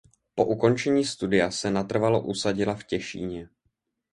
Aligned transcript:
Po 0.35 0.45
ukončení 0.45 1.05
studia 1.05 1.51
se 1.51 1.71
natrvalo 1.71 2.21
usadila 2.21 2.75
v 2.75 2.83
Těšíně. 2.83 3.49